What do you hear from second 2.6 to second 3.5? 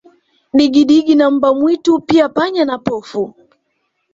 na pofu